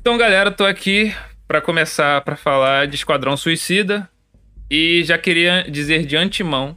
Então, 0.00 0.16
galera, 0.16 0.50
tô 0.50 0.64
aqui 0.64 1.14
para 1.46 1.60
começar 1.60 2.22
para 2.22 2.34
falar 2.34 2.86
de 2.86 2.96
Esquadrão 2.96 3.36
Suicida 3.36 4.08
e 4.70 5.04
já 5.04 5.18
queria 5.18 5.62
dizer 5.70 6.06
de 6.06 6.16
antemão 6.16 6.74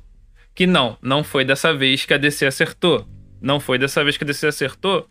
que 0.53 0.67
não, 0.67 0.97
não 1.01 1.23
foi 1.23 1.45
dessa 1.45 1.73
vez 1.73 2.03
que 2.03 2.13
a 2.13 2.17
DC 2.17 2.45
acertou. 2.45 3.07
Não 3.41 3.61
foi 3.61 3.77
dessa 3.77 4.03
vez 4.03 4.17
que 4.17 4.25
a 4.25 4.27
DC 4.27 4.47
acertou, 4.47 5.07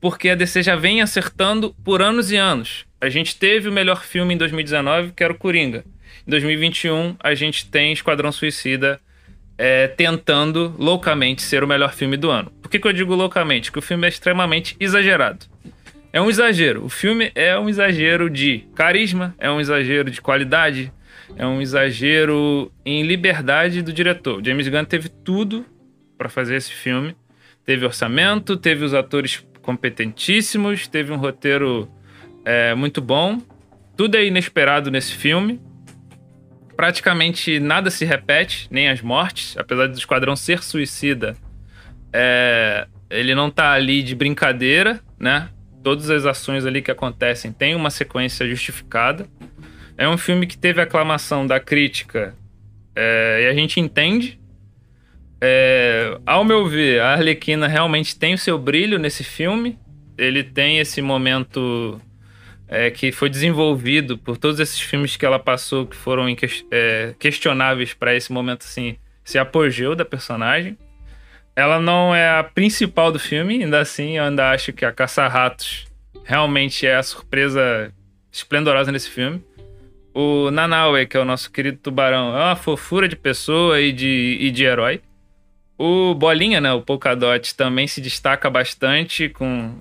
porque 0.00 0.28
a 0.28 0.36
DC 0.36 0.62
já 0.62 0.76
vem 0.76 1.02
acertando 1.02 1.74
por 1.84 2.00
anos 2.00 2.30
e 2.30 2.36
anos. 2.36 2.86
A 3.00 3.08
gente 3.08 3.36
teve 3.36 3.68
o 3.68 3.72
melhor 3.72 4.04
filme 4.04 4.34
em 4.34 4.38
2019, 4.38 5.10
que 5.10 5.24
era 5.24 5.32
o 5.32 5.36
Coringa. 5.36 5.84
Em 6.24 6.30
2021, 6.30 7.16
a 7.18 7.34
gente 7.34 7.68
tem 7.68 7.92
Esquadrão 7.92 8.30
Suicida 8.30 9.00
é, 9.58 9.88
tentando 9.88 10.76
loucamente 10.78 11.42
ser 11.42 11.64
o 11.64 11.68
melhor 11.68 11.92
filme 11.92 12.16
do 12.16 12.30
ano. 12.30 12.52
Por 12.62 12.70
que, 12.70 12.78
que 12.78 12.86
eu 12.86 12.92
digo 12.92 13.16
loucamente? 13.16 13.72
Que 13.72 13.80
o 13.80 13.82
filme 13.82 14.06
é 14.06 14.08
extremamente 14.08 14.76
exagerado. 14.78 15.46
É 16.12 16.20
um 16.20 16.30
exagero. 16.30 16.84
O 16.84 16.88
filme 16.88 17.30
é 17.34 17.58
um 17.58 17.68
exagero 17.68 18.30
de 18.30 18.66
carisma, 18.74 19.34
é 19.38 19.50
um 19.50 19.60
exagero 19.60 20.10
de 20.10 20.20
qualidade, 20.20 20.92
é 21.36 21.46
um 21.46 21.60
exagero 21.60 22.72
em 22.84 23.02
liberdade 23.02 23.82
do 23.82 23.92
diretor. 23.92 24.42
James 24.44 24.68
Gunn 24.68 24.84
teve 24.84 25.08
tudo 25.08 25.66
para 26.16 26.28
fazer 26.28 26.56
esse 26.56 26.72
filme. 26.72 27.14
Teve 27.64 27.84
orçamento, 27.84 28.56
teve 28.56 28.84
os 28.84 28.94
atores 28.94 29.46
competentíssimos, 29.60 30.88
teve 30.88 31.12
um 31.12 31.16
roteiro 31.16 31.88
é, 32.44 32.74
muito 32.74 33.02
bom. 33.02 33.42
Tudo 33.96 34.16
é 34.16 34.24
inesperado 34.24 34.90
nesse 34.90 35.12
filme. 35.12 35.60
Praticamente 36.74 37.60
nada 37.60 37.90
se 37.90 38.04
repete, 38.06 38.66
nem 38.70 38.88
as 38.88 39.02
mortes. 39.02 39.56
Apesar 39.58 39.88
do 39.88 39.98
Esquadrão 39.98 40.34
ser 40.34 40.62
suicida, 40.62 41.36
é, 42.12 42.86
ele 43.10 43.34
não 43.34 43.50
tá 43.50 43.72
ali 43.72 44.02
de 44.02 44.14
brincadeira, 44.14 45.00
né? 45.18 45.50
Todas 45.82 46.10
as 46.10 46.26
ações 46.26 46.66
ali 46.66 46.82
que 46.82 46.90
acontecem 46.90 47.52
têm 47.52 47.74
uma 47.74 47.90
sequência 47.90 48.46
justificada. 48.48 49.26
É 49.96 50.08
um 50.08 50.18
filme 50.18 50.46
que 50.46 50.56
teve 50.56 50.80
aclamação 50.80 51.46
da 51.46 51.58
crítica 51.58 52.34
é, 52.94 53.42
e 53.44 53.46
a 53.46 53.54
gente 53.54 53.78
entende. 53.78 54.40
É, 55.40 56.18
ao 56.26 56.44
meu 56.44 56.66
ver, 56.66 57.00
a 57.00 57.12
Arlequina 57.12 57.68
realmente 57.68 58.18
tem 58.18 58.34
o 58.34 58.38
seu 58.38 58.58
brilho 58.58 58.98
nesse 58.98 59.22
filme. 59.22 59.78
Ele 60.16 60.42
tem 60.42 60.78
esse 60.80 61.00
momento 61.00 62.00
é, 62.66 62.90
que 62.90 63.12
foi 63.12 63.30
desenvolvido 63.30 64.18
por 64.18 64.36
todos 64.36 64.58
esses 64.58 64.80
filmes 64.80 65.16
que 65.16 65.24
ela 65.24 65.38
passou 65.38 65.86
que 65.86 65.96
foram 65.96 66.26
é, 66.70 67.14
questionáveis 67.18 67.94
para 67.94 68.14
esse 68.14 68.32
momento 68.32 68.62
assim, 68.62 68.96
esse 69.24 69.38
apogeu 69.38 69.94
da 69.94 70.04
personagem. 70.04 70.76
Ela 71.58 71.80
não 71.80 72.14
é 72.14 72.38
a 72.38 72.44
principal 72.44 73.10
do 73.10 73.18
filme, 73.18 73.64
ainda 73.64 73.80
assim, 73.80 74.16
eu 74.16 74.22
ainda 74.22 74.52
acho 74.52 74.72
que 74.72 74.84
a 74.84 74.92
Caça-Ratos 74.92 75.88
realmente 76.22 76.86
é 76.86 76.94
a 76.94 77.02
surpresa 77.02 77.92
esplendorosa 78.30 78.92
nesse 78.92 79.10
filme. 79.10 79.42
O 80.14 80.52
Nanaue, 80.52 81.04
que 81.04 81.16
é 81.16 81.20
o 81.20 81.24
nosso 81.24 81.50
querido 81.50 81.76
tubarão, 81.78 82.28
é 82.28 82.44
uma 82.44 82.54
fofura 82.54 83.08
de 83.08 83.16
pessoa 83.16 83.80
e 83.80 83.90
de, 83.90 84.38
e 84.40 84.52
de 84.52 84.62
herói. 84.62 85.00
O 85.76 86.14
Bolinha, 86.14 86.60
né, 86.60 86.72
o 86.72 86.80
Polkadot, 86.80 87.52
também 87.56 87.88
se 87.88 88.00
destaca 88.00 88.48
bastante 88.48 89.28
com... 89.28 89.80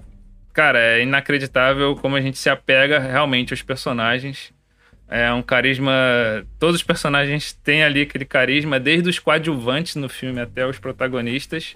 Cara, 0.53 0.79
é 0.79 1.03
inacreditável 1.03 1.95
como 1.97 2.15
a 2.15 2.21
gente 2.21 2.39
se 2.39 2.49
apega 2.49 2.97
realmente 2.97 3.53
aos 3.53 3.61
personagens. 3.61 4.51
É 5.09 5.31
um 5.31 5.41
carisma... 5.41 5.93
Todos 6.59 6.75
os 6.75 6.83
personagens 6.83 7.53
têm 7.53 7.83
ali 7.83 8.01
aquele 8.01 8.25
carisma, 8.25 8.79
desde 8.79 9.09
os 9.09 9.19
coadjuvantes 9.19 9.95
no 9.95 10.09
filme 10.09 10.41
até 10.41 10.67
os 10.67 10.79
protagonistas. 10.79 11.73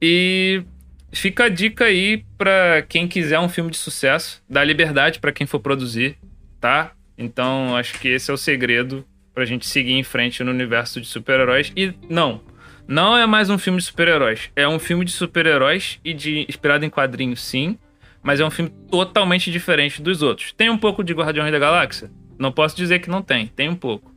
E 0.00 0.62
fica 1.10 1.44
a 1.44 1.48
dica 1.48 1.86
aí 1.86 2.24
para 2.36 2.82
quem 2.82 3.08
quiser 3.08 3.38
um 3.38 3.48
filme 3.48 3.70
de 3.70 3.78
sucesso, 3.78 4.42
dá 4.48 4.62
liberdade 4.62 5.20
para 5.20 5.32
quem 5.32 5.46
for 5.46 5.60
produzir, 5.60 6.18
tá? 6.60 6.92
Então, 7.16 7.76
acho 7.76 7.98
que 7.98 8.08
esse 8.08 8.30
é 8.30 8.34
o 8.34 8.36
segredo 8.36 9.06
pra 9.32 9.44
gente 9.44 9.66
seguir 9.66 9.94
em 9.94 10.02
frente 10.02 10.44
no 10.44 10.50
universo 10.50 11.00
de 11.00 11.06
super-heróis. 11.06 11.72
E 11.74 11.94
não, 12.10 12.42
não 12.86 13.16
é 13.16 13.26
mais 13.26 13.48
um 13.48 13.56
filme 13.56 13.78
de 13.78 13.84
super-heróis. 13.84 14.50
É 14.54 14.68
um 14.68 14.78
filme 14.78 15.04
de 15.04 15.12
super-heróis 15.12 15.98
e 16.04 16.12
de 16.12 16.44
inspirado 16.48 16.84
em 16.84 16.90
quadrinhos, 16.90 17.40
sim, 17.40 17.78
mas 18.22 18.40
é 18.40 18.44
um 18.44 18.50
filme 18.50 18.70
totalmente 18.90 19.50
diferente 19.50 20.02
dos 20.02 20.22
outros. 20.22 20.52
Tem 20.52 20.68
um 20.68 20.78
pouco 20.78 21.02
de 21.02 21.14
Guardiões 21.14 21.50
da 21.50 21.58
Galáxia? 21.58 22.10
Não 22.38 22.52
posso 22.52 22.76
dizer 22.76 23.00
que 23.00 23.10
não 23.10 23.22
tem, 23.22 23.46
tem 23.46 23.68
um 23.68 23.74
pouco. 23.76 24.12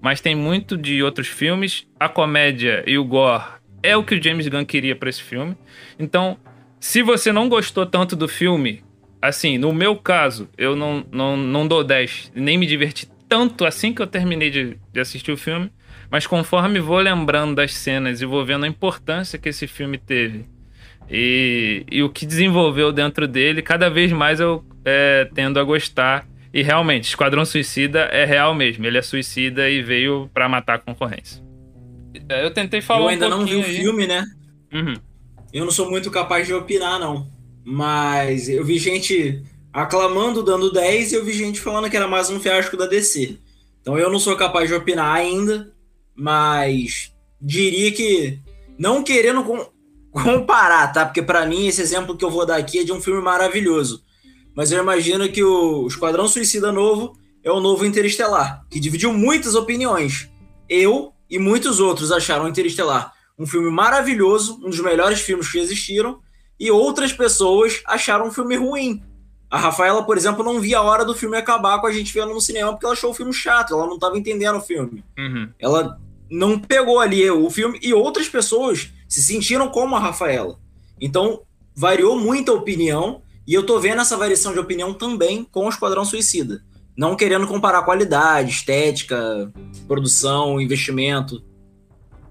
Mas 0.00 0.20
tem 0.20 0.34
muito 0.34 0.76
de 0.76 1.02
outros 1.02 1.28
filmes. 1.28 1.86
A 1.98 2.08
comédia 2.08 2.82
e 2.86 2.96
o 2.98 3.04
gore 3.04 3.44
é 3.82 3.96
o 3.96 4.04
que 4.04 4.14
o 4.14 4.22
James 4.22 4.48
Gunn 4.48 4.64
queria 4.64 4.96
para 4.96 5.10
esse 5.10 5.22
filme. 5.22 5.56
Então, 5.98 6.38
se 6.78 7.02
você 7.02 7.32
não 7.32 7.48
gostou 7.48 7.86
tanto 7.86 8.16
do 8.16 8.28
filme 8.28 8.82
assim, 9.20 9.58
no 9.58 9.72
meu 9.72 9.96
caso, 9.96 10.48
eu 10.56 10.74
não, 10.74 11.04
não, 11.12 11.36
não 11.36 11.68
dou 11.68 11.84
10, 11.84 12.32
nem 12.34 12.56
me 12.56 12.66
diverti 12.66 13.06
tanto 13.28 13.66
assim 13.66 13.92
que 13.92 14.00
eu 14.00 14.06
terminei 14.06 14.50
de, 14.50 14.78
de 14.90 15.00
assistir 15.00 15.30
o 15.30 15.36
filme, 15.36 15.70
mas 16.10 16.26
conforme 16.26 16.80
vou 16.80 16.98
lembrando 16.98 17.54
das 17.54 17.74
cenas 17.74 18.22
e 18.22 18.26
vou 18.26 18.44
vendo 18.44 18.64
a 18.64 18.68
importância 18.68 19.38
que 19.38 19.50
esse 19.50 19.66
filme 19.66 19.98
teve 19.98 20.46
e, 21.10 21.84
e 21.90 22.02
o 22.02 22.08
que 22.08 22.24
desenvolveu 22.24 22.92
dentro 22.92 23.26
dele, 23.26 23.62
cada 23.62 23.90
vez 23.90 24.12
mais 24.12 24.38
eu 24.38 24.64
é, 24.84 25.28
tendo 25.34 25.58
a 25.58 25.64
gostar. 25.64 26.26
E 26.52 26.62
realmente, 26.62 27.08
Esquadrão 27.08 27.44
Suicida 27.44 28.00
é 28.00 28.24
real 28.24 28.54
mesmo, 28.54 28.84
ele 28.84 28.98
é 28.98 29.02
suicida 29.02 29.68
e 29.68 29.82
veio 29.82 30.28
para 30.34 30.48
matar 30.48 30.74
a 30.74 30.78
concorrência. 30.78 31.42
É, 32.28 32.44
eu 32.44 32.50
tentei 32.50 32.80
falar. 32.80 33.02
Eu 33.02 33.08
ainda 33.08 33.26
um 33.26 33.30
não 33.30 33.46
vi 33.46 33.56
o 33.56 33.62
filme, 33.62 34.06
né? 34.06 34.24
Uhum. 34.72 34.94
Eu 35.52 35.64
não 35.64 35.72
sou 35.72 35.88
muito 35.88 36.10
capaz 36.10 36.46
de 36.46 36.54
opinar, 36.54 36.98
não. 36.98 37.28
Mas 37.64 38.48
eu 38.48 38.64
vi 38.64 38.78
gente 38.78 39.42
aclamando, 39.72 40.42
dando 40.42 40.72
10, 40.72 41.12
e 41.12 41.14
eu 41.14 41.24
vi 41.24 41.32
gente 41.32 41.60
falando 41.60 41.88
que 41.88 41.96
era 41.96 42.08
mais 42.08 42.30
um 42.30 42.40
fiasco 42.40 42.76
da 42.76 42.86
DC. 42.86 43.38
Então 43.80 43.96
eu 43.98 44.10
não 44.10 44.18
sou 44.18 44.36
capaz 44.36 44.68
de 44.68 44.74
opinar 44.74 45.14
ainda, 45.14 45.72
mas 46.14 47.12
diria 47.40 47.92
que 47.92 48.38
não 48.78 49.02
querendo 49.02 49.44
com, 49.44 49.70
comparar, 50.10 50.92
tá? 50.92 51.06
Porque 51.06 51.22
para 51.22 51.46
mim 51.46 51.66
esse 51.66 51.80
exemplo 51.80 52.16
que 52.16 52.24
eu 52.24 52.30
vou 52.30 52.44
dar 52.44 52.56
aqui 52.56 52.80
é 52.80 52.84
de 52.84 52.92
um 52.92 53.00
filme 53.00 53.22
maravilhoso. 53.22 54.02
Mas 54.60 54.70
eu 54.70 54.82
imagino 54.82 55.26
que 55.26 55.42
o 55.42 55.86
Esquadrão 55.86 56.28
Suicida 56.28 56.70
Novo 56.70 57.16
é 57.42 57.50
o 57.50 57.60
novo 57.60 57.86
Interestelar, 57.86 58.62
que 58.70 58.78
dividiu 58.78 59.10
muitas 59.10 59.54
opiniões. 59.54 60.28
Eu 60.68 61.14
e 61.30 61.38
muitos 61.38 61.80
outros 61.80 62.12
acharam 62.12 62.46
Interestelar 62.46 63.14
um 63.38 63.46
filme 63.46 63.70
maravilhoso, 63.70 64.60
um 64.62 64.68
dos 64.68 64.80
melhores 64.80 65.22
filmes 65.22 65.50
que 65.50 65.58
existiram, 65.58 66.20
e 66.60 66.70
outras 66.70 67.10
pessoas 67.10 67.80
acharam 67.86 68.28
o 68.28 68.30
filme 68.30 68.54
ruim. 68.54 69.02
A 69.50 69.56
Rafaela, 69.56 70.04
por 70.04 70.18
exemplo, 70.18 70.44
não 70.44 70.60
via 70.60 70.76
a 70.76 70.82
hora 70.82 71.06
do 71.06 71.14
filme 71.14 71.38
acabar 71.38 71.80
com 71.80 71.86
a 71.86 71.92
gente 71.92 72.12
vendo 72.12 72.34
no 72.34 72.40
cinema 72.42 72.72
porque 72.72 72.84
ela 72.84 72.92
achou 72.92 73.12
o 73.12 73.14
filme 73.14 73.32
chato, 73.32 73.72
ela 73.72 73.86
não 73.86 73.94
estava 73.94 74.18
entendendo 74.18 74.56
o 74.56 74.60
filme. 74.60 75.02
Uhum. 75.18 75.48
Ela 75.58 75.98
não 76.30 76.58
pegou 76.58 77.00
ali 77.00 77.30
o 77.30 77.48
filme 77.48 77.78
e 77.80 77.94
outras 77.94 78.28
pessoas 78.28 78.92
se 79.08 79.22
sentiram 79.22 79.70
como 79.70 79.96
a 79.96 80.00
Rafaela. 80.00 80.58
Então, 81.00 81.44
variou 81.74 82.20
muito 82.20 82.52
a 82.52 82.56
opinião 82.56 83.22
e 83.46 83.54
eu 83.54 83.64
tô 83.64 83.78
vendo 83.80 84.00
essa 84.00 84.16
variação 84.16 84.52
de 84.52 84.58
opinião 84.58 84.94
também 84.94 85.44
com 85.44 85.66
o 85.66 85.68
Esquadrão 85.68 86.04
Suicida. 86.04 86.62
Não 86.96 87.16
querendo 87.16 87.46
comparar 87.46 87.82
qualidade, 87.82 88.50
estética, 88.50 89.50
produção, 89.86 90.60
investimento. 90.60 91.42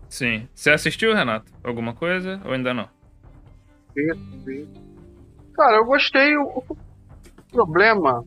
Sim. 0.10 0.48
Você 0.54 0.72
assistiu, 0.72 1.14
Renato? 1.14 1.52
Alguma 1.64 1.94
coisa 1.94 2.42
ou 2.46 2.52
ainda 2.52 2.74
não? 2.74 2.88
Cara, 5.54 5.78
eu 5.78 5.86
gostei. 5.86 6.36
O 6.38 6.64
problema, 7.52 8.24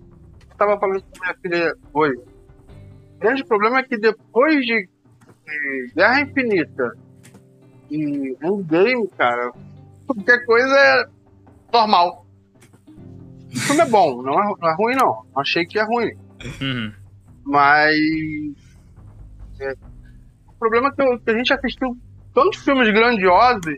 eu 0.51 0.57
tava 0.57 0.79
falando 0.79 1.03
com 1.03 1.21
minha 1.21 1.35
filha 1.41 1.77
hoje. 1.93 2.21
O 3.17 3.19
grande 3.21 3.45
problema 3.45 3.79
é 3.79 3.83
que 3.85 3.97
depois 3.97 4.67
de, 4.67 4.89
de 5.47 5.93
Guerra 5.95 6.21
Infinita 6.23 6.97
e 7.91 8.37
Endgame, 8.43 9.09
cara, 9.17 9.53
qualquer 10.07 10.45
coisa 10.45 10.75
é 10.75 11.05
normal. 11.73 12.22
O 13.53 13.59
filme 13.59 13.83
é 13.83 13.87
bom, 13.87 14.23
não 14.23 14.33
é, 14.33 14.55
não 14.59 14.69
é 14.69 14.75
ruim, 14.75 14.95
não. 14.97 15.25
Achei 15.37 15.65
que 15.65 15.79
é 15.79 15.85
ruim. 15.85 16.13
Uhum. 16.61 16.93
Mas. 17.45 17.97
É, 19.61 19.73
o 20.49 20.53
problema 20.59 20.89
é 20.89 20.93
que, 20.93 21.03
eu, 21.03 21.19
que 21.21 21.31
a 21.31 21.37
gente 21.37 21.53
assistiu 21.53 21.97
tantos 22.35 22.65
filmes 22.65 22.93
grandiosos 22.93 23.77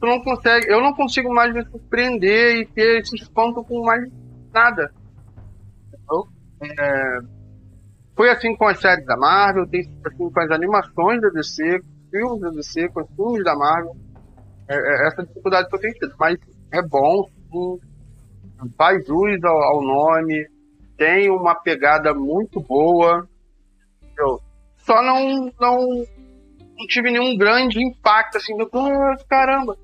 tu 0.00 0.06
não 0.06 0.20
consegue, 0.22 0.70
eu 0.70 0.80
não 0.80 0.94
consigo 0.94 1.32
mais 1.32 1.52
me 1.52 1.64
surpreender 1.64 2.56
e 2.56 2.66
ter 2.66 3.00
esse 3.00 3.16
espanto 3.16 3.64
com 3.64 3.84
mais 3.84 4.08
nada. 4.52 4.92
É, 6.60 7.18
foi 8.16 8.30
assim 8.30 8.56
com 8.56 8.66
as 8.66 8.80
séries 8.80 9.06
da 9.06 9.16
Marvel, 9.16 9.68
tem 9.68 9.80
assim 10.04 10.30
com 10.30 10.40
as 10.40 10.50
animações 10.50 11.20
da 11.20 11.28
DC, 11.28 11.80
filmes 12.10 12.40
da 12.40 12.50
DC, 12.50 12.88
com 12.88 13.02
os 13.02 13.10
filmes 13.14 13.44
da 13.44 13.56
Marvel. 13.56 13.96
É, 14.68 14.74
é 14.74 15.06
essa 15.08 15.24
dificuldade 15.24 15.68
que 15.68 15.76
eu 15.76 15.80
tenho 15.80 15.94
tido, 15.94 16.14
mas 16.18 16.38
é 16.72 16.82
bom, 16.82 17.24
sim, 17.50 17.78
faz 18.76 19.06
jus 19.06 19.42
ao, 19.44 19.56
ao 19.56 19.82
nome, 19.82 20.46
tem 20.96 21.30
uma 21.30 21.54
pegada 21.54 22.12
muito 22.12 22.60
boa. 22.60 23.28
Eu 24.18 24.40
só 24.78 25.02
não, 25.02 25.52
não, 25.60 25.86
não 26.76 26.86
tive 26.88 27.10
nenhum 27.10 27.36
grande 27.36 27.80
impacto 27.80 28.38
assim, 28.38 28.56
do, 28.56 28.68
caramba 29.28 29.76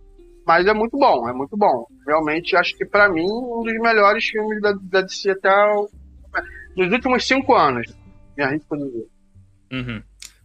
Mas 0.47 0.67
é 0.67 0.73
muito 0.73 0.99
bom, 0.99 1.29
é 1.29 1.33
muito 1.33 1.57
bom. 1.57 1.87
Realmente, 2.07 2.57
acho 2.57 2.77
que 2.77 2.85
para 2.85 3.09
mim, 3.09 3.25
um 3.25 3.63
dos 3.63 3.79
melhores 3.81 4.25
filmes 4.25 4.61
da, 4.61 4.73
da 4.73 5.03
DC 5.03 5.31
até 5.31 5.51
o, 5.75 5.89
dos 6.77 6.93
últimos 6.93 7.27
cinco 7.27 7.55
anos. 7.55 7.95
Me 8.37 8.45
arrisco 8.45 8.77
dizer. 8.77 9.07
Uhum. 9.73 10.03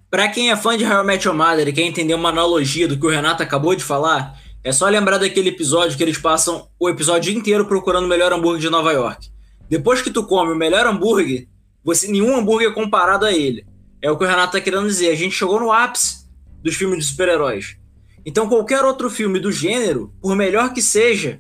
Pra 0.10 0.28
quem 0.28 0.50
é 0.50 0.56
fã 0.56 0.76
de 0.76 0.84
Your 0.84 1.36
Mother 1.36 1.68
e 1.68 1.74
quer 1.74 1.84
entender 1.84 2.16
uma 2.16 2.30
analogia 2.30 2.88
do 2.88 3.00
que 3.00 3.06
o 3.06 3.10
Renato 3.10 3.44
acabou 3.44 3.76
de 3.76 3.84
falar, 3.84 4.40
é 4.64 4.72
só 4.72 4.88
lembrar 4.88 5.18
daquele 5.18 5.50
episódio 5.50 5.98
que 5.98 6.04
eles 6.04 6.18
passam 6.18 6.68
o 6.80 6.90
episódio 6.90 7.34
inteiro 7.34 7.66
procurando 7.66 8.06
o 8.06 8.10
melhor 8.10 8.34
hambúrguer 8.34 8.62
de 8.62 8.70
Nova 8.70 8.92
York. 8.92 9.30
Depois 9.70 10.02
que 10.02 10.12
tu 10.12 10.26
come 10.26 10.52
o 10.52 10.56
melhor 10.56 10.86
hambúrguer, 10.86 11.48
você 11.84 12.08
nenhum 12.08 12.36
hambúrguer 12.36 12.70
é 12.70 12.74
comparado 12.74 13.26
a 13.26 13.32
ele. 13.32 13.66
É 14.02 14.12
o 14.12 14.18
que 14.18 14.24
o 14.24 14.28
Renato 14.28 14.54
tá 14.54 14.62
querendo 14.62 14.88
dizer. 14.88 15.12
A 15.12 15.16
gente 15.16 15.36
chegou 15.36 15.60
no 15.60 15.72
ápice 15.72 16.28
dos 16.62 16.76
filmes 16.76 17.00
de 17.00 17.06
super-heróis. 17.12 17.78
Então 18.26 18.50
qualquer 18.50 18.84
outro 18.84 19.10
filme 19.10 19.40
do 19.40 19.52
gênero, 19.52 20.14
por 20.22 20.36
melhor 20.36 20.74
que 20.74 20.82
seja, 20.82 21.40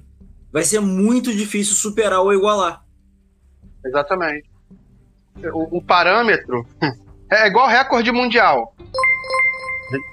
vai 0.51 0.63
ser 0.63 0.79
muito 0.79 1.33
difícil 1.33 1.75
superar 1.75 2.21
ou 2.21 2.33
igualar. 2.33 2.83
Exatamente. 3.85 4.49
O, 5.53 5.77
o 5.77 5.81
parâmetro 5.81 6.65
é 7.31 7.47
igual 7.47 7.67
recorde 7.67 8.11
mundial. 8.11 8.75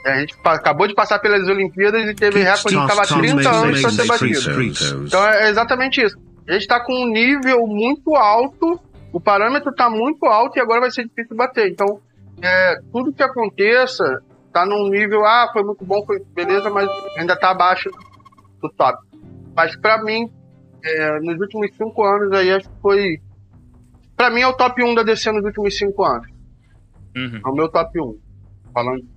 A 0.05 0.21
gente 0.21 0.35
acabou 0.45 0.87
de 0.87 0.95
passar 0.95 1.19
pelas 1.19 1.47
Olimpíadas 1.49 2.09
e 2.09 2.15
teve 2.15 2.43
recorde 2.43 2.77
que 2.77 2.93
estava 2.93 3.07
30 3.07 3.51
anos 3.51 3.83
para 3.83 3.91
ser 3.91 4.07
batido. 4.07 4.63
Então 5.05 5.27
é 5.27 5.51
exatamente 5.51 6.03
isso. 6.03 6.17
A 6.49 6.53
gente 6.53 6.63
está 6.63 6.81
com 6.81 6.93
um 6.93 7.11
nível 7.11 7.67
muito 7.67 8.15
alto, 8.15 8.81
o 9.13 9.21
parâmetro 9.21 9.71
está 9.71 9.91
muito 9.91 10.25
alto 10.27 10.57
e 10.57 10.61
agora 10.61 10.81
vai 10.81 10.91
ser 10.91 11.05
difícil 11.05 11.37
bater. 11.37 11.71
Então, 11.71 12.01
é, 12.41 12.77
tudo 12.93 13.13
que 13.13 13.23
aconteça 13.23 14.23
está 14.47 14.65
num 14.65 14.89
nível, 14.89 15.25
ah, 15.25 15.51
foi 15.53 15.65
muito 15.65 15.85
bom, 15.85 16.05
foi 16.07 16.21
beleza, 16.35 16.71
mas 16.71 16.89
ainda 17.19 17.35
está 17.35 17.51
abaixo 17.51 17.91
do 18.63 18.71
top. 18.71 18.99
Mas 19.57 19.75
para 19.77 20.03
mim, 20.03 20.31
é, 20.85 21.21
nos 21.21 21.41
últimos 21.41 21.75
cinco 21.77 22.05
anos 22.05 22.33
aí, 22.33 22.53
acho 22.53 22.69
que 22.69 22.81
foi. 22.81 23.21
Para 24.17 24.31
mim 24.31 24.41
é 24.41 24.47
o 24.47 24.55
top 24.55 24.83
1 24.83 24.95
da 24.95 25.03
DC 25.03 25.31
nos 25.33 25.45
últimos 25.45 25.77
cinco 25.77 26.05
anos. 26.05 26.29
Uhum. 27.17 27.41
É 27.45 27.49
o 27.49 27.55
meu 27.55 27.69
top 27.69 28.01
1. 28.01 28.19
Falando 28.73 29.16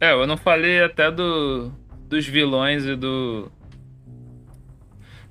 é, 0.00 0.12
eu 0.12 0.26
não 0.26 0.36
falei 0.36 0.82
até 0.82 1.10
do, 1.10 1.72
dos 2.08 2.26
vilões 2.26 2.84
e 2.84 2.96
do. 2.96 3.50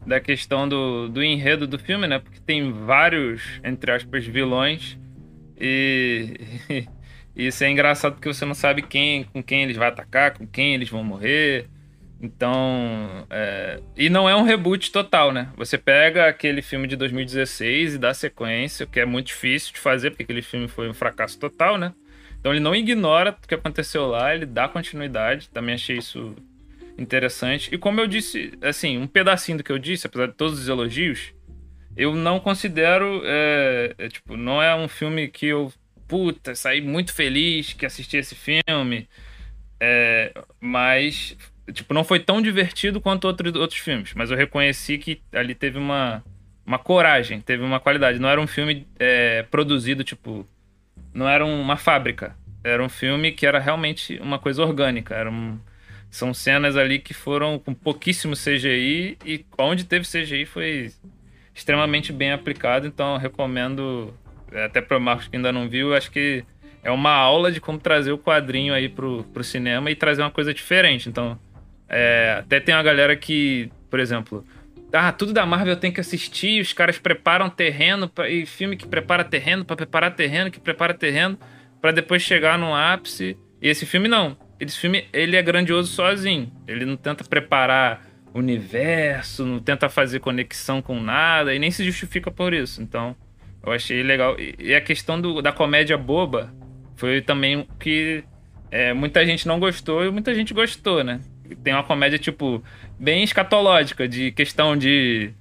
Da 0.06 0.20
questão 0.20 0.68
do, 0.68 1.10
do 1.10 1.22
enredo 1.22 1.68
do 1.68 1.78
filme, 1.78 2.08
né? 2.08 2.20
Porque 2.20 2.40
tem 2.40 2.72
vários, 2.72 3.60
entre 3.64 3.92
aspas, 3.92 4.26
vilões. 4.26 4.98
E, 5.60 6.40
e 7.36 7.48
isso 7.48 7.64
é 7.64 7.70
engraçado 7.70 8.14
porque 8.14 8.28
você 8.28 8.46
não 8.46 8.56
sabe 8.56 8.82
quem, 8.82 9.26
com 9.26 9.44
quem 9.44 9.64
eles 9.64 9.78
vão 9.78 9.88
atacar, 9.88 10.38
com 10.38 10.48
quem 10.48 10.74
eles 10.74 10.90
vão 10.90 11.04
morrer. 11.04 11.68
Então. 12.22 13.28
É... 13.30 13.80
E 13.98 14.10
não 14.10 14.30
é 14.30 14.36
um 14.36 14.44
reboot 14.44 14.92
total, 14.92 15.32
né? 15.32 15.50
Você 15.58 15.78
pega 15.78 16.28
aquele 16.28 16.62
filme 16.62 16.88
de 16.88 16.96
2016 16.96 17.96
e 17.96 17.98
dá 17.98 18.14
sequência, 18.14 18.86
que 18.86 19.00
é 19.00 19.06
muito 19.06 19.28
difícil 19.28 19.74
de 19.74 19.80
fazer, 19.80 20.12
porque 20.12 20.24
aquele 20.24 20.42
filme 20.42 20.68
foi 20.68 20.90
um 20.90 20.94
fracasso 20.94 21.38
total, 21.38 21.78
né? 21.78 21.94
Então 22.42 22.52
ele 22.52 22.60
não 22.60 22.76
ignora 22.76 23.38
o 23.44 23.48
que 23.48 23.54
aconteceu 23.54 24.08
lá, 24.08 24.34
ele 24.34 24.48
dá 24.48 24.68
continuidade. 24.68 25.48
Também 25.50 25.76
achei 25.76 25.98
isso 25.98 26.36
interessante. 26.98 27.74
E 27.74 27.78
como 27.78 28.02
eu 28.02 28.08
disse, 28.08 28.52
assim, 28.64 28.98
um 28.98 29.06
pedacinho 29.06 29.60
do 29.60 29.64
que 29.64 29.72
eu 29.72 29.78
disse, 29.78 30.08
apesar 30.08 30.26
de 30.26 30.34
todos 30.34 30.60
os 30.60 30.68
elogios, 30.68 31.34
eu 31.96 32.16
não 32.16 32.40
considero. 32.40 33.22
É, 33.24 33.94
é, 33.96 34.10
tipo, 34.10 34.36
não 34.36 34.62
é 34.62 34.76
um 34.76 34.88
filme 34.88 35.28
que 35.28 35.46
eu. 35.46 35.72
Puta, 36.08 36.56
saí 36.56 36.82
muito 36.82 37.14
feliz 37.14 37.74
que 37.74 37.86
assisti 37.86 38.18
esse 38.18 38.34
filme. 38.36 39.08
É, 39.80 40.34
mas, 40.60 41.38
tipo, 41.72 41.94
não 41.94 42.04
foi 42.04 42.20
tão 42.20 42.42
divertido 42.42 43.00
quanto 43.00 43.26
outros, 43.26 43.54
outros 43.56 43.80
filmes. 43.80 44.14
Mas 44.16 44.32
eu 44.32 44.36
reconheci 44.36 44.98
que 44.98 45.22
ali 45.32 45.54
teve 45.54 45.78
uma, 45.78 46.24
uma 46.66 46.80
coragem, 46.80 47.40
teve 47.40 47.64
uma 47.64 47.80
qualidade. 47.80 48.18
Não 48.18 48.30
era 48.30 48.42
um 48.42 48.48
filme 48.48 48.88
é, 49.00 49.44
produzido, 49.44 50.04
tipo 50.04 50.48
não 51.14 51.28
era 51.28 51.46
uma 51.46 51.78
fábrica. 51.78 52.36
Era 52.64 52.84
um 52.84 52.90
filme 52.90 53.32
que 53.32 53.46
era 53.46 53.60
realmente 53.60 54.20
uma 54.22 54.38
coisa 54.38 54.62
orgânica. 54.64 55.16
Era 55.16 55.30
um, 55.30 55.60
são 56.10 56.34
cenas 56.34 56.78
ali 56.78 57.00
que 57.00 57.14
foram 57.14 57.58
com 57.58 57.74
pouquíssimo 57.74 58.36
CGI 58.36 59.18
e 59.26 59.46
onde 59.58 59.84
teve 59.84 60.06
CGI 60.06 60.46
foi 60.46 60.92
extremamente 61.54 62.14
bem 62.14 62.32
aplicado. 62.32 62.88
Então 62.88 63.18
recomendo, 63.18 64.14
até 64.66 64.82
para 64.82 64.98
o 64.98 65.02
Marcos 65.02 65.28
que 65.28 65.36
ainda 65.36 65.52
não 65.52 65.68
viu, 65.68 65.96
acho 65.96 66.12
que 66.12 66.44
é 66.84 66.92
uma 66.92 67.12
aula 67.12 67.52
de 67.52 67.62
como 67.62 67.78
trazer 67.78 68.12
o 68.12 68.18
quadrinho 68.18 68.74
aí 68.74 68.90
pro, 68.90 69.24
pro 69.26 69.44
cinema 69.44 69.92
e 69.92 69.96
trazer 69.96 70.22
uma 70.22 70.32
coisa 70.32 70.54
diferente. 70.54 71.10
Então, 71.10 71.40
é, 71.88 72.38
até 72.40 72.60
tem 72.60 72.74
uma 72.74 72.84
galera 72.84 73.16
que, 73.16 73.72
por 73.90 74.00
exemplo, 74.00 74.44
ah, 74.94 75.12
tudo 75.12 75.34
da 75.34 75.46
Marvel 75.46 75.76
tenho 75.76 75.94
que 75.94 76.02
assistir, 76.02 76.62
os 76.62 76.74
caras 76.74 77.00
preparam 77.00 77.50
terreno, 77.50 78.10
pra, 78.10 78.30
e 78.30 78.46
filme 78.46 78.76
que 78.76 78.88
prepara 78.88 79.24
terreno 79.24 79.64
para 79.64 79.76
preparar 79.76 80.16
terreno, 80.16 80.52
que 80.52 80.60
prepara 80.60 80.94
terreno, 80.94 81.38
para 81.82 81.92
depois 81.92 82.22
chegar 82.22 82.58
no 82.58 82.76
ápice. 82.76 83.38
E 83.62 83.70
esse 83.70 83.86
filme 83.86 84.08
não. 84.08 84.38
Esse 84.60 84.78
filme, 84.78 85.06
ele 85.14 85.36
é 85.36 85.42
grandioso 85.42 85.92
sozinho. 85.92 86.52
Ele 86.68 86.86
não 86.86 86.98
tenta 86.98 87.24
preparar 87.24 88.06
universo, 88.34 89.46
não 89.46 89.60
tenta 89.60 89.90
fazer 89.90 90.20
conexão 90.20 90.82
com 90.82 91.00
nada, 91.00 91.54
e 91.54 91.60
nem 91.60 91.72
se 91.72 91.84
justifica 91.84 92.32
por 92.32 92.54
isso. 92.54 92.82
Então, 92.82 93.16
eu 93.66 93.72
achei 93.72 94.04
legal. 94.04 94.36
E 94.40 94.74
a 94.74 94.82
questão 94.82 95.20
do, 95.20 95.42
da 95.42 95.52
comédia 95.52 95.98
boba 95.98 96.54
foi 96.96 97.22
também 97.22 97.68
que 97.80 98.24
é, 98.70 98.94
muita 98.94 99.26
gente 99.26 99.48
não 99.48 99.60
gostou 99.60 100.06
e 100.06 100.12
muita 100.12 100.34
gente 100.34 100.54
gostou, 100.54 101.04
né? 101.04 101.20
Tem 101.56 101.74
uma 101.74 101.84
comédia, 101.84 102.18
tipo, 102.20 102.64
bem 103.00 103.24
escatológica, 103.24 104.08
de 104.08 104.32
questão 104.32 104.78
de. 104.78 105.34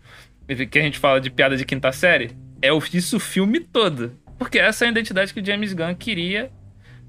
que 0.71 0.79
a 0.79 0.83
gente 0.83 0.99
fala 0.99 1.21
de 1.21 1.31
piada 1.31 1.57
de 1.57 1.65
quinta 1.65 1.93
série. 1.93 2.31
É 2.63 2.71
isso 2.93 3.17
o 3.17 3.21
filme 3.21 3.61
todo. 3.61 4.17
Porque 4.39 4.59
essa 4.59 4.85
é 4.85 4.89
a 4.89 4.91
identidade 4.91 5.35
que 5.35 5.41
o 5.41 5.45
James 5.45 5.73
Gunn 5.73 5.95
queria 5.95 6.51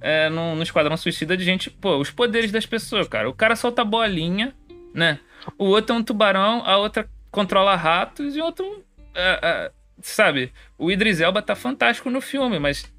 é, 0.01 0.29
no, 0.29 0.55
no 0.55 0.63
Esquadrão 0.63 0.97
Suicida 0.97 1.37
de 1.37 1.43
gente. 1.43 1.69
Pô, 1.69 1.97
os 1.97 2.11
poderes 2.11 2.51
das 2.51 2.65
pessoas, 2.65 3.07
cara. 3.07 3.29
O 3.29 3.33
cara 3.33 3.55
solta 3.55 3.85
bolinha, 3.85 4.53
né? 4.93 5.19
O 5.57 5.65
outro 5.65 5.95
é 5.95 5.99
um 5.99 6.03
tubarão, 6.03 6.61
a 6.65 6.77
outra 6.77 7.09
controla 7.29 7.75
ratos 7.75 8.35
e 8.35 8.41
o 8.41 8.43
outro. 8.43 8.83
É, 9.15 9.39
é, 9.41 9.71
sabe? 10.01 10.51
O 10.77 10.91
Idris 10.91 11.21
Elba 11.21 11.41
tá 11.41 11.55
fantástico 11.55 12.09
no 12.09 12.21
filme, 12.21 12.59
mas 12.59 12.91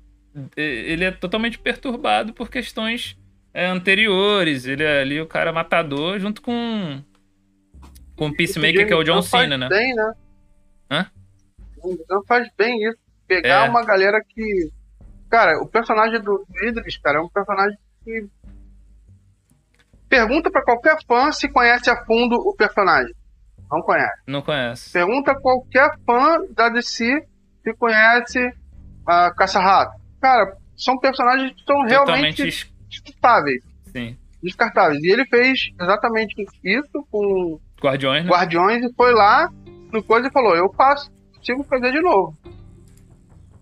é, 0.56 0.62
ele 0.62 1.04
é 1.04 1.10
totalmente 1.10 1.58
perturbado 1.58 2.32
por 2.32 2.48
questões 2.48 3.16
é, 3.52 3.66
anteriores. 3.66 4.66
Ele 4.66 4.82
é 4.82 5.00
ali 5.00 5.20
o 5.20 5.26
cara 5.26 5.52
matador 5.52 6.18
junto 6.18 6.40
com 6.40 7.02
com 8.16 8.28
o 8.28 8.36
Peacemaker, 8.36 8.86
que 8.86 8.92
é 8.92 8.96
o 8.96 9.02
John 9.02 9.22
Cena, 9.22 9.58
né? 9.58 9.68
Bem, 9.68 9.94
né? 9.94 10.12
Hã? 10.90 11.06
Não 12.08 12.24
faz 12.24 12.48
bem 12.56 12.82
isso. 12.86 12.98
Pegar 13.26 13.66
é. 13.66 13.68
uma 13.68 13.84
galera 13.84 14.20
que. 14.28 14.70
Cara, 15.30 15.58
o 15.62 15.66
personagem 15.66 16.20
do 16.20 16.46
Idris, 16.62 16.98
cara, 16.98 17.18
é 17.18 17.20
um 17.20 17.28
personagem 17.28 17.76
que. 18.04 18.28
Pergunta 20.08 20.50
para 20.50 20.62
qualquer 20.62 20.98
fã 21.06 21.32
se 21.32 21.48
conhece 21.48 21.90
a 21.90 22.04
fundo 22.04 22.36
o 22.36 22.54
personagem. 22.54 23.14
Não 23.70 23.80
conhece. 23.80 24.22
Não 24.26 24.42
conhece. 24.42 24.92
Pergunta 24.92 25.34
qualquer 25.34 25.90
fã 26.06 26.36
da 26.50 26.68
DC 26.68 27.26
se 27.64 27.74
conhece 27.74 28.38
a 29.06 29.30
Caça-Rato. 29.30 29.98
Cara, 30.20 30.54
são 30.76 30.98
personagens 30.98 31.52
que 31.52 31.64
são 31.64 31.76
Totalmente 31.86 32.36
realmente 32.36 32.71
descartáveis. 33.00 33.62
Sim. 33.92 34.16
Descartáveis. 34.42 35.02
E 35.02 35.12
ele 35.12 35.24
fez 35.26 35.70
exatamente 35.80 36.34
isso 36.64 37.06
com 37.10 37.58
Guardiões, 37.80 38.24
né? 38.24 38.30
Guardiões 38.30 38.84
e 38.84 38.92
foi 38.94 39.12
lá 39.12 39.50
no 39.92 40.02
coisa 40.02 40.28
e 40.28 40.32
falou: 40.32 40.54
Eu 40.56 40.72
faço, 40.72 41.10
consigo 41.36 41.64
fazer 41.64 41.92
de 41.92 42.00
novo. 42.00 42.36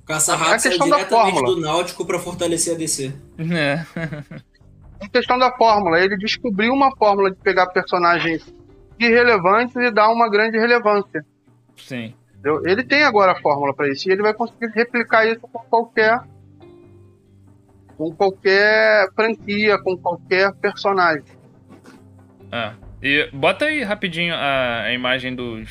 Caça-rato 0.06 0.66
é 0.66 0.70
diretamente 0.70 1.08
fórmula. 1.08 1.54
do 1.54 1.60
Náutico 1.60 2.04
para 2.04 2.18
fortalecer 2.18 2.74
a 2.74 2.78
DC. 2.78 3.12
É. 3.38 3.86
a 5.00 5.08
questão 5.08 5.38
da 5.38 5.52
fórmula. 5.52 6.00
Ele 6.00 6.16
descobriu 6.16 6.72
uma 6.72 6.94
fórmula 6.96 7.30
de 7.30 7.36
pegar 7.36 7.66
personagens 7.68 8.52
irrelevantes 8.98 9.76
e 9.76 9.90
dar 9.90 10.10
uma 10.10 10.28
grande 10.28 10.58
relevância. 10.58 11.24
Sim. 11.76 12.12
Ele 12.64 12.82
tem 12.82 13.02
agora 13.02 13.32
a 13.32 13.40
fórmula 13.40 13.74
para 13.74 13.88
isso 13.88 14.08
e 14.08 14.12
ele 14.12 14.22
vai 14.22 14.34
conseguir 14.34 14.72
replicar 14.74 15.26
isso 15.26 15.40
com 15.40 15.58
qualquer 15.58 16.20
com 18.00 18.16
qualquer 18.16 19.12
franquia, 19.14 19.78
com 19.78 19.94
qualquer 19.94 20.54
personagem. 20.54 21.22
Ah. 22.50 22.72
E 23.02 23.28
bota 23.30 23.66
aí 23.66 23.82
rapidinho 23.82 24.34
a, 24.34 24.84
a 24.84 24.92
imagem 24.94 25.34
dos 25.34 25.68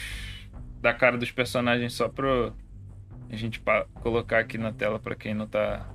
da 0.79 0.93
cara 0.93 1.17
dos 1.17 1.31
personagens 1.31 1.91
só 1.91 2.07
pro 2.07 2.53
a 3.31 3.36
gente 3.36 3.59
colocar 4.01 4.39
aqui 4.39 4.59
na 4.59 4.71
tela 4.71 5.00
para 5.00 5.15
quem 5.15 5.33
não 5.33 5.48
tá 5.48 5.89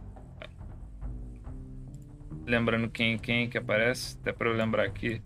lembrando 2.44 2.88
quem 2.88 3.16
quem 3.16 3.48
que 3.48 3.56
aparece, 3.56 4.18
até 4.20 4.32
para 4.32 4.48
eu 4.48 4.56
lembrar 4.56 4.82
aqui. 4.82 5.22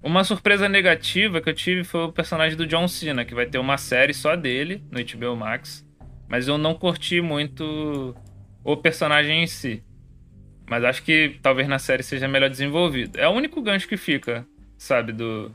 Uma 0.00 0.22
surpresa 0.22 0.68
negativa 0.68 1.40
que 1.40 1.50
eu 1.50 1.54
tive 1.54 1.82
foi 1.82 2.04
o 2.04 2.12
personagem 2.12 2.56
do 2.56 2.68
John 2.68 2.86
Cena, 2.86 3.24
que 3.24 3.34
vai 3.34 3.46
ter 3.46 3.58
uma 3.58 3.78
série 3.78 4.14
só 4.14 4.36
dele 4.36 4.84
no 4.92 5.00
HBO 5.00 5.36
Max, 5.36 5.84
mas 6.28 6.46
eu 6.46 6.56
não 6.56 6.72
curti 6.72 7.20
muito 7.20 8.14
o 8.62 8.76
personagem 8.76 9.42
em 9.42 9.46
si. 9.48 9.82
Mas 10.68 10.84
acho 10.84 11.02
que 11.02 11.38
talvez 11.42 11.68
na 11.68 11.78
série 11.78 12.02
seja 12.02 12.26
melhor 12.28 12.48
desenvolvido. 12.48 13.18
É 13.18 13.28
o 13.28 13.32
único 13.32 13.60
gancho 13.60 13.88
que 13.88 13.96
fica 13.96 14.46
sabe, 14.82 15.12
do, 15.12 15.52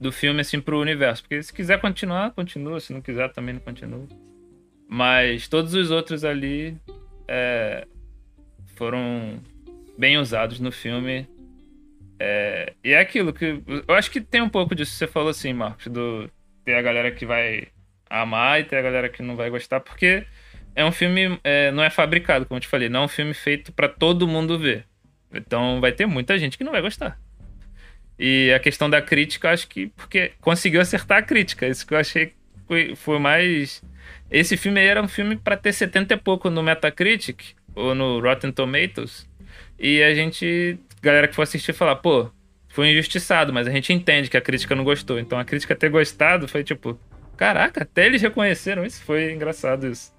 do 0.00 0.12
filme, 0.12 0.40
assim, 0.40 0.60
pro 0.60 0.80
universo. 0.80 1.22
Porque 1.22 1.42
se 1.42 1.52
quiser 1.52 1.80
continuar, 1.80 2.30
continua. 2.30 2.80
Se 2.80 2.92
não 2.92 3.00
quiser, 3.00 3.32
também 3.32 3.54
não 3.54 3.60
continua. 3.60 4.06
Mas 4.88 5.48
todos 5.48 5.74
os 5.74 5.90
outros 5.90 6.24
ali 6.24 6.76
é, 7.26 7.86
foram 8.76 9.40
bem 9.98 10.18
usados 10.18 10.60
no 10.60 10.70
filme. 10.70 11.28
É, 12.18 12.72
e 12.82 12.92
é 12.92 13.00
aquilo 13.00 13.32
que. 13.32 13.60
Eu 13.88 13.94
acho 13.94 14.10
que 14.10 14.20
tem 14.20 14.40
um 14.40 14.48
pouco 14.48 14.74
disso 14.74 14.92
que 14.92 14.98
você 14.98 15.06
falou 15.06 15.30
assim, 15.30 15.52
Marcos, 15.52 15.88
do 15.88 16.30
ter 16.64 16.74
a 16.74 16.82
galera 16.82 17.10
que 17.10 17.26
vai 17.26 17.68
amar 18.08 18.60
e 18.60 18.64
ter 18.64 18.76
a 18.76 18.82
galera 18.82 19.08
que 19.08 19.22
não 19.22 19.34
vai 19.34 19.50
gostar, 19.50 19.80
porque 19.80 20.24
é 20.74 20.84
um 20.84 20.92
filme. 20.92 21.38
É, 21.44 21.70
não 21.70 21.82
é 21.82 21.90
fabricado, 21.90 22.46
como 22.46 22.56
eu 22.56 22.60
te 22.60 22.68
falei, 22.68 22.88
não 22.88 23.02
é 23.02 23.04
um 23.04 23.08
filme 23.08 23.34
feito 23.34 23.72
para 23.72 23.88
todo 23.88 24.26
mundo 24.26 24.58
ver. 24.58 24.86
Então 25.32 25.80
vai 25.80 25.92
ter 25.92 26.06
muita 26.06 26.38
gente 26.38 26.56
que 26.56 26.64
não 26.64 26.72
vai 26.72 26.82
gostar. 26.82 27.18
E 28.18 28.52
a 28.52 28.60
questão 28.60 28.88
da 28.88 29.02
crítica, 29.02 29.50
acho 29.50 29.66
que 29.68 29.88
porque 29.88 30.32
conseguiu 30.40 30.80
acertar 30.80 31.18
a 31.18 31.22
crítica. 31.22 31.66
Isso 31.66 31.86
que 31.86 31.94
eu 31.94 31.98
achei 31.98 32.32
foi, 32.66 32.94
foi 32.94 33.18
mais. 33.18 33.82
Esse 34.30 34.56
filme 34.56 34.80
aí 34.80 34.86
era 34.86 35.02
um 35.02 35.08
filme 35.08 35.36
para 35.36 35.56
ter 35.56 35.72
70 35.72 36.14
e 36.14 36.16
pouco 36.16 36.50
no 36.50 36.62
Metacritic 36.62 37.54
ou 37.74 37.94
no 37.94 38.20
Rotten 38.20 38.52
Tomatoes. 38.52 39.28
E 39.78 40.02
a 40.02 40.14
gente, 40.14 40.78
galera 41.02 41.26
que 41.26 41.34
for 41.34 41.42
assistir, 41.42 41.72
falar, 41.72 41.96
pô, 41.96 42.30
foi 42.68 42.90
injustiçado, 42.90 43.52
mas 43.52 43.66
a 43.66 43.70
gente 43.70 43.92
entende 43.92 44.30
que 44.30 44.36
a 44.36 44.40
crítica 44.40 44.74
não 44.74 44.84
gostou. 44.84 45.18
Então 45.18 45.38
a 45.38 45.44
crítica 45.44 45.74
ter 45.74 45.88
gostado 45.90 46.46
foi 46.46 46.62
tipo, 46.62 46.98
caraca, 47.36 47.82
até 47.82 48.06
eles 48.06 48.22
reconheceram 48.22 48.84
isso. 48.84 49.02
Foi 49.02 49.32
engraçado 49.32 49.86
isso. 49.86 50.12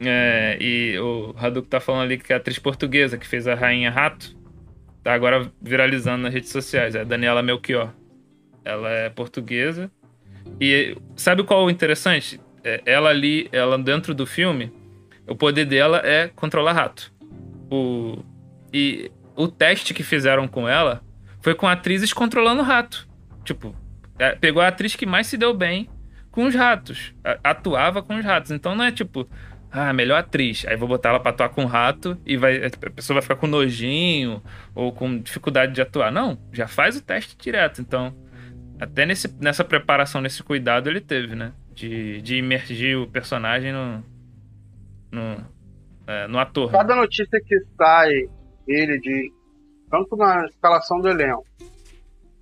É, 0.00 0.56
e 0.60 0.98
o 0.98 1.34
Hadouken 1.36 1.68
tá 1.68 1.78
falando 1.78 2.02
ali 2.02 2.18
que 2.18 2.32
é 2.32 2.36
a 2.36 2.38
atriz 2.38 2.58
portuguesa 2.58 3.18
que 3.18 3.26
fez 3.26 3.46
a 3.46 3.54
Rainha 3.54 3.90
Rato 3.90 4.34
tá 5.02 5.12
agora 5.14 5.50
viralizando 5.60 6.22
nas 6.22 6.32
redes 6.32 6.50
sociais. 6.50 6.94
É 6.94 7.00
a 7.00 7.04
Daniela 7.04 7.42
Melchior. 7.42 7.92
Ela 8.64 8.90
é 8.90 9.08
portuguesa. 9.08 9.90
E 10.60 10.96
sabe 11.16 11.42
qual 11.42 11.62
é 11.62 11.64
o 11.64 11.70
interessante? 11.70 12.40
É, 12.62 12.82
ela 12.84 13.10
ali, 13.10 13.48
ela 13.52 13.78
dentro 13.78 14.14
do 14.14 14.26
filme, 14.26 14.72
o 15.26 15.34
poder 15.34 15.64
dela 15.64 16.00
é 16.04 16.28
controlar 16.28 16.72
rato. 16.72 17.12
O, 17.70 18.18
e 18.72 19.10
o 19.36 19.48
teste 19.48 19.94
que 19.94 20.02
fizeram 20.02 20.46
com 20.46 20.68
ela 20.68 21.02
foi 21.40 21.54
com 21.54 21.66
atrizes 21.66 22.12
controlando 22.12 22.62
rato. 22.62 23.08
Tipo, 23.44 23.74
é, 24.18 24.34
pegou 24.34 24.60
a 24.60 24.68
atriz 24.68 24.94
que 24.94 25.06
mais 25.06 25.26
se 25.26 25.38
deu 25.38 25.54
bem 25.54 25.88
com 26.30 26.44
os 26.44 26.54
ratos. 26.54 27.14
Atuava 27.42 28.02
com 28.02 28.16
os 28.16 28.24
ratos. 28.24 28.50
Então 28.50 28.74
não 28.74 28.84
é 28.84 28.92
tipo, 28.92 29.26
ah, 29.70 29.92
melhor 29.92 30.18
atriz. 30.18 30.66
Aí 30.66 30.76
vou 30.76 30.88
botar 30.88 31.10
ela 31.10 31.20
pra 31.20 31.30
atuar 31.30 31.50
com 31.50 31.64
rato 31.64 32.18
e 32.26 32.36
vai, 32.36 32.64
a 32.64 32.90
pessoa 32.90 33.16
vai 33.16 33.22
ficar 33.22 33.36
com 33.36 33.46
nojinho 33.46 34.42
ou 34.74 34.92
com 34.92 35.18
dificuldade 35.18 35.72
de 35.72 35.80
atuar. 35.80 36.10
Não, 36.10 36.38
já 36.52 36.66
faz 36.66 36.96
o 36.96 37.02
teste 37.02 37.36
direto. 37.36 37.80
Então, 37.80 38.14
até 38.80 39.06
nesse, 39.06 39.32
nessa 39.40 39.64
preparação, 39.64 40.20
nesse 40.20 40.42
cuidado, 40.42 40.88
ele 40.88 41.00
teve, 41.00 41.34
né? 41.34 41.52
De, 41.72 42.20
de 42.20 42.36
imergir 42.36 42.98
o 42.98 43.06
personagem 43.06 43.72
no, 43.72 44.04
no, 45.12 45.44
é, 46.06 46.26
no 46.26 46.38
ator. 46.38 46.70
Cada 46.72 46.96
notícia 46.96 47.40
que 47.46 47.56
sai 47.76 48.10
ele 48.66 48.98
de 48.98 49.32
tanto 49.90 50.16
na 50.16 50.44
escalação 50.46 51.00
do 51.00 51.08
elenco 51.08 51.44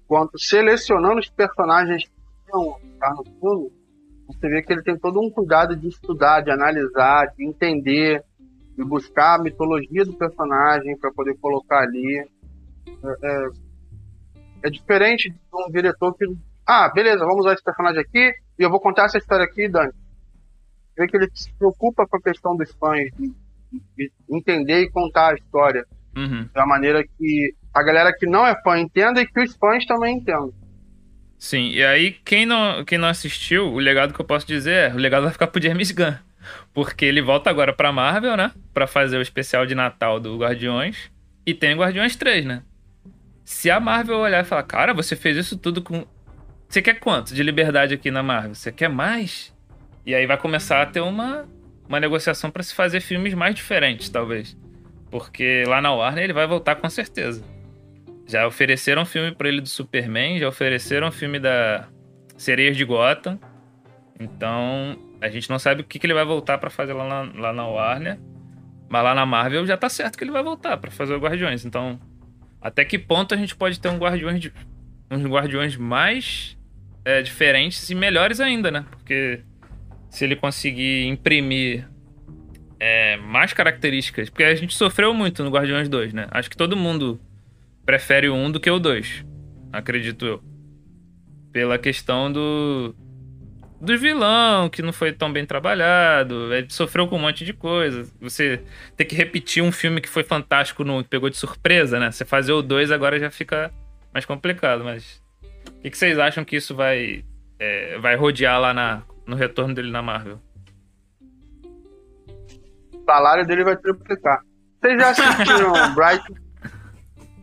quanto 0.08 0.38
selecionando 0.38 1.20
os 1.20 1.28
personagens 1.28 2.04
que 2.04 2.50
vão 2.50 2.78
estar 2.94 3.14
no 3.14 3.24
filme, 3.24 3.70
você 4.28 4.46
vê 4.46 4.62
que 4.62 4.72
ele 4.72 4.82
tem 4.82 4.96
todo 4.98 5.20
um 5.20 5.30
cuidado 5.30 5.74
de 5.74 5.88
estudar, 5.88 6.42
de 6.42 6.50
analisar, 6.50 7.32
de 7.34 7.46
entender, 7.46 8.22
de 8.76 8.84
buscar 8.84 9.36
a 9.36 9.42
mitologia 9.42 10.04
do 10.04 10.12
personagem 10.12 10.96
para 10.98 11.10
poder 11.12 11.34
colocar 11.38 11.80
ali. 11.80 12.28
É, 12.86 13.26
é, 13.26 13.48
é, 14.64 14.70
diferente 14.70 15.30
de 15.30 15.38
um 15.54 15.70
diretor 15.70 16.14
que. 16.14 16.26
Ah, 16.66 16.90
beleza, 16.94 17.24
vamos 17.24 17.40
usar 17.40 17.54
esse 17.54 17.64
personagem 17.64 18.00
aqui 18.00 18.30
e 18.58 18.62
eu 18.62 18.70
vou 18.70 18.80
contar 18.80 19.06
essa 19.06 19.16
história 19.16 19.46
aqui, 19.46 19.66
Dani. 19.68 19.92
Vê 20.96 21.06
que 21.06 21.16
ele 21.16 21.28
se 21.32 21.50
preocupa 21.54 22.06
com 22.06 22.16
a 22.18 22.22
questão 22.22 22.54
dos 22.54 22.70
fãs, 22.72 23.10
de, 23.16 23.32
de 23.96 24.12
entender 24.28 24.82
e 24.82 24.90
contar 24.90 25.32
a 25.32 25.34
história 25.34 25.86
uhum. 26.14 26.48
da 26.52 26.66
maneira 26.66 27.02
que 27.02 27.54
a 27.72 27.82
galera 27.82 28.12
que 28.12 28.26
não 28.26 28.46
é 28.46 28.60
fã 28.62 28.78
entenda 28.78 29.22
e 29.22 29.26
que 29.26 29.40
os 29.40 29.56
fãs 29.56 29.86
também 29.86 30.16
entendam. 30.18 30.52
Sim, 31.38 31.70
e 31.70 31.84
aí 31.84 32.12
quem 32.24 32.44
não, 32.44 32.84
quem 32.84 32.98
não 32.98 33.06
assistiu, 33.08 33.72
o 33.72 33.78
legado 33.78 34.12
que 34.12 34.20
eu 34.20 34.24
posso 34.24 34.46
dizer 34.46 34.90
é, 34.90 34.94
o 34.94 34.96
legado 34.96 35.22
vai 35.22 35.32
ficar 35.32 35.46
pro 35.46 35.62
James 35.62 35.92
Gunn. 35.92 36.14
Porque 36.74 37.04
ele 37.04 37.22
volta 37.22 37.48
agora 37.48 37.72
pra 37.72 37.92
Marvel, 37.92 38.36
né? 38.36 38.50
Pra 38.74 38.86
fazer 38.86 39.18
o 39.18 39.22
especial 39.22 39.64
de 39.66 39.74
Natal 39.74 40.18
do 40.18 40.36
Guardiões. 40.36 41.10
E 41.46 41.54
tem 41.54 41.76
Guardiões 41.76 42.16
3, 42.16 42.44
né? 42.44 42.62
Se 43.44 43.70
a 43.70 43.78
Marvel 43.78 44.18
olhar 44.18 44.42
e 44.42 44.46
falar, 44.46 44.62
cara, 44.64 44.92
você 44.92 45.14
fez 45.14 45.36
isso 45.36 45.56
tudo 45.56 45.80
com. 45.80 46.06
Você 46.68 46.82
quer 46.82 46.94
quanto 46.94 47.34
de 47.34 47.42
liberdade 47.42 47.94
aqui 47.94 48.10
na 48.10 48.22
Marvel? 48.22 48.54
Você 48.54 48.70
quer 48.70 48.88
mais? 48.88 49.54
E 50.04 50.14
aí 50.14 50.26
vai 50.26 50.36
começar 50.36 50.82
a 50.82 50.86
ter 50.86 51.00
uma, 51.00 51.46
uma 51.88 52.00
negociação 52.00 52.50
para 52.50 52.62
se 52.62 52.74
fazer 52.74 53.00
filmes 53.00 53.32
mais 53.34 53.54
diferentes, 53.54 54.08
talvez. 54.08 54.56
Porque 55.10 55.64
lá 55.66 55.80
na 55.80 55.92
Warner 55.92 56.24
ele 56.24 56.32
vai 56.32 56.46
voltar 56.46 56.76
com 56.76 56.88
certeza. 56.90 57.42
Já 58.28 58.46
ofereceram 58.46 59.06
filme 59.06 59.32
para 59.32 59.48
ele 59.48 59.62
do 59.62 59.68
Superman, 59.68 60.38
já 60.38 60.46
ofereceram 60.46 61.10
filme 61.10 61.40
da 61.40 61.88
Sereias 62.36 62.76
de 62.76 62.84
Gotham. 62.84 63.40
Então, 64.20 64.98
a 65.18 65.30
gente 65.30 65.48
não 65.48 65.58
sabe 65.58 65.80
o 65.80 65.84
que, 65.84 65.98
que 65.98 66.06
ele 66.06 66.12
vai 66.12 66.26
voltar 66.26 66.58
para 66.58 66.68
fazer 66.68 66.92
lá 66.92 67.08
na, 67.08 67.40
lá 67.40 67.52
na 67.54 67.66
Warner. 67.66 68.18
Mas 68.86 69.02
lá 69.02 69.14
na 69.14 69.24
Marvel 69.24 69.66
já 69.66 69.78
tá 69.78 69.88
certo 69.88 70.18
que 70.18 70.24
ele 70.24 70.30
vai 70.30 70.42
voltar 70.42 70.76
para 70.76 70.90
fazer 70.90 71.14
o 71.14 71.18
Guardiões. 71.18 71.64
Então, 71.64 71.98
até 72.60 72.84
que 72.84 72.98
ponto 72.98 73.34
a 73.34 73.36
gente 73.36 73.56
pode 73.56 73.80
ter 73.80 73.88
um 73.88 73.98
Guardiões 73.98 74.40
de, 74.40 74.52
uns 75.10 75.24
Guardiões 75.24 75.76
mais 75.76 76.56
é, 77.06 77.22
diferentes 77.22 77.88
e 77.88 77.94
melhores 77.94 78.40
ainda, 78.40 78.70
né? 78.70 78.84
Porque 78.90 79.40
se 80.10 80.24
ele 80.24 80.36
conseguir 80.36 81.06
imprimir 81.06 81.88
é, 82.78 83.16
mais 83.16 83.54
características. 83.54 84.28
Porque 84.28 84.44
a 84.44 84.54
gente 84.54 84.74
sofreu 84.74 85.14
muito 85.14 85.42
no 85.42 85.50
Guardiões 85.50 85.88
2, 85.88 86.12
né? 86.12 86.26
Acho 86.30 86.50
que 86.50 86.56
todo 86.56 86.76
mundo 86.76 87.18
prefere 87.88 88.28
o 88.28 88.34
1 88.34 88.50
do 88.50 88.60
que 88.60 88.70
o 88.70 88.78
2. 88.78 89.24
Acredito 89.72 90.26
eu. 90.26 90.42
Pela 91.50 91.78
questão 91.78 92.30
do. 92.30 92.94
Do 93.80 93.96
vilão, 93.96 94.68
que 94.68 94.82
não 94.82 94.92
foi 94.92 95.10
tão 95.10 95.32
bem 95.32 95.46
trabalhado. 95.46 96.52
Ele 96.52 96.68
sofreu 96.68 97.08
com 97.08 97.16
um 97.16 97.20
monte 97.20 97.46
de 97.46 97.54
coisa. 97.54 98.06
Você 98.20 98.62
ter 98.94 99.06
que 99.06 99.14
repetir 99.14 99.62
um 99.62 99.72
filme 99.72 100.02
que 100.02 100.08
foi 100.08 100.22
fantástico 100.22 100.84
no 100.84 101.02
pegou 101.02 101.30
de 101.30 101.38
surpresa, 101.38 101.98
né? 101.98 102.10
Você 102.10 102.26
fazer 102.26 102.52
o 102.52 102.60
2 102.60 102.90
agora 102.90 103.18
já 103.18 103.30
fica 103.30 103.72
mais 104.12 104.26
complicado. 104.26 104.84
Mas. 104.84 105.22
O 105.68 105.80
que, 105.80 105.90
que 105.90 105.96
vocês 105.96 106.18
acham 106.18 106.44
que 106.44 106.56
isso 106.56 106.76
vai. 106.76 107.24
É, 107.58 107.96
vai 108.00 108.16
rodear 108.16 108.60
lá 108.60 108.74
na, 108.74 109.02
no 109.26 109.34
retorno 109.34 109.74
dele 109.74 109.90
na 109.90 110.02
Marvel? 110.02 110.38
O 112.92 113.02
salário 113.06 113.46
dele 113.46 113.64
vai 113.64 113.78
triplicar. 113.78 114.42
Vocês 114.78 115.00
já 115.00 115.08
assistiram 115.08 115.72
Bright 115.96 116.47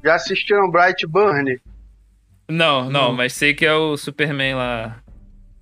já 0.05 0.15
assistiram 0.15 0.69
Bright 0.69 1.05
Burn? 1.07 1.59
Não, 2.47 2.89
não, 2.89 3.09
hum. 3.09 3.13
mas 3.13 3.33
sei 3.33 3.55
que 3.55 3.65
é 3.65 3.73
o 3.73 3.97
Superman 3.97 4.55
lá 4.55 5.01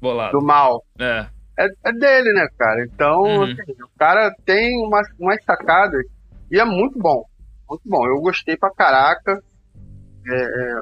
bolado. 0.02 0.38
Do 0.38 0.46
mal. 0.46 0.84
É. 1.00 1.26
É, 1.58 1.68
é 1.86 1.92
dele, 1.94 2.34
né, 2.34 2.48
cara? 2.58 2.84
Então, 2.84 3.22
uhum. 3.22 3.44
assim, 3.44 3.72
o 3.72 3.98
cara 3.98 4.36
tem 4.46 4.86
umas, 4.86 5.08
umas 5.18 5.42
sacadas 5.46 6.04
e 6.52 6.60
é 6.60 6.66
muito 6.66 7.00
bom. 7.00 7.24
Muito 7.70 7.84
bom. 7.86 8.06
Eu 8.06 8.20
gostei 8.20 8.58
pra 8.58 8.72
caraca. 8.72 9.42
É, 10.26 10.36
é, 10.36 10.76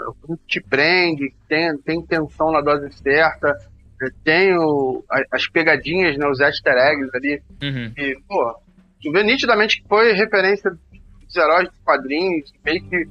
te 0.48 0.62
prende, 0.62 1.34
tem, 1.48 1.76
tem 1.80 2.06
tensão 2.06 2.52
na 2.52 2.62
dose 2.62 2.92
certa, 2.94 3.58
é, 4.00 4.06
tem 4.24 4.56
o, 4.56 5.04
as 5.32 5.48
pegadinhas, 5.48 6.16
né, 6.16 6.28
os 6.28 6.40
easter 6.40 6.74
eggs 6.74 7.10
ali. 7.16 7.42
Uhum. 7.62 7.92
E, 7.98 8.18
pô, 8.28 8.56
tu 9.02 9.12
vê 9.12 9.24
nitidamente 9.24 9.82
que 9.82 9.88
foi 9.88 10.14
referência 10.14 10.70
dos 10.70 11.36
heróis 11.36 11.70
dos 11.70 11.80
quadrinhos, 11.84 12.54
meio 12.64 12.84
que 12.84 13.08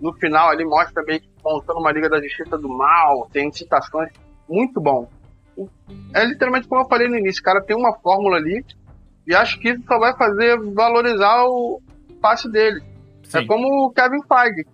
no 0.00 0.12
final 0.14 0.48
ali 0.48 0.64
mostra 0.64 1.02
meio 1.04 1.20
que 1.20 1.28
montando 1.44 1.80
uma 1.80 1.92
Liga 1.92 2.08
da 2.08 2.20
Justiça 2.20 2.56
do 2.56 2.68
Mal, 2.68 3.28
tem 3.32 3.52
citações, 3.52 4.10
muito 4.48 4.80
bom. 4.80 5.08
É 6.14 6.24
literalmente 6.24 6.68
como 6.68 6.82
eu 6.82 6.88
falei 6.88 7.08
no 7.08 7.16
início, 7.16 7.42
cara 7.42 7.60
tem 7.60 7.76
uma 7.76 7.92
fórmula 7.98 8.36
ali 8.36 8.64
e 9.26 9.34
acho 9.34 9.58
que 9.58 9.70
isso 9.70 9.82
só 9.86 9.98
vai 9.98 10.16
fazer 10.16 10.58
valorizar 10.72 11.44
o 11.44 11.82
passe 12.20 12.50
dele. 12.50 12.82
É 13.24 13.28
Sim. 13.28 13.38
É 13.38 13.46
como 13.46 13.86
o 13.86 13.90
Kevin 13.90 14.22
Feige. 14.22 14.66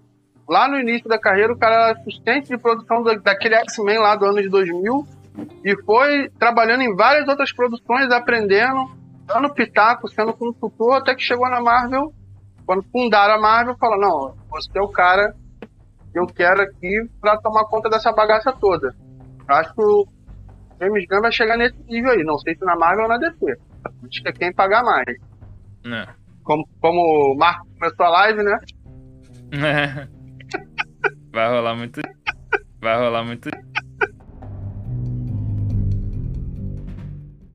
Lá 0.47 0.69
no 0.69 0.78
início 0.78 1.09
da 1.09 1.19
carreira, 1.19 1.54
o 1.54 1.59
cara 1.59 1.75
era 1.75 1.93
assistente 1.93 2.49
de 2.49 2.59
produção 2.59 3.02
daquele 3.02 3.54
X-Men 3.54 3.99
lá 3.99 4.14
do 4.14 4.26
ano 4.26 4.43
de 4.43 4.49
2000 4.50 5.07
e 5.64 5.83
foi 5.85 6.28
trabalhando 6.38 6.83
em 6.83 6.95
várias 6.95 7.26
outras 7.26 7.50
produções, 7.50 8.12
aprendendo, 8.12 8.90
dando 9.25 9.52
pitaco, 9.54 10.07
sendo 10.09 10.35
consultor, 10.35 10.97
até 10.97 11.14
que 11.14 11.23
chegou 11.23 11.49
na 11.49 11.62
Marvel 11.62 12.12
quando 12.66 12.83
fundaram 12.90 13.35
a 13.35 13.40
Marvel, 13.40 13.76
falaram, 13.78 14.00
não, 14.00 14.35
você 14.50 14.78
é 14.78 14.83
o 14.83 14.88
cara 14.88 15.35
que 16.12 16.18
eu 16.18 16.26
quero 16.26 16.62
aqui 16.62 17.09
para 17.21 17.40
tomar 17.40 17.64
conta 17.66 17.88
dessa 17.90 18.12
bagaça 18.12 18.52
toda. 18.52 18.94
Acho 19.49 19.75
que 19.75 19.83
o 19.83 20.06
James 20.80 21.06
Gunn 21.09 21.21
vai 21.21 21.33
chegar 21.33 21.56
nesse 21.56 21.76
nível 21.85 22.12
aí, 22.12 22.25
não 22.25 22.38
sei 22.38 22.54
se 22.54 22.64
na 22.64 22.76
Marvel 22.76 23.04
ou 23.04 23.09
na 23.09 23.18
DC. 23.18 23.59
Acho 23.85 24.23
que 24.23 24.28
é 24.28 24.33
quem 24.33 24.54
pagar 24.54 24.83
mais. 24.83 25.16
É. 25.87 26.06
Como, 26.42 26.66
como 26.80 27.00
o 27.00 27.37
Marco 27.37 27.66
começou 27.78 28.06
a 28.06 28.11
live, 28.11 28.42
né? 28.42 28.59
É. 29.54 30.09
Vai 31.33 31.49
rolar 31.49 31.76
muito. 31.76 32.00
Vai 32.80 32.99
rolar 32.99 33.25
muito 33.25 33.49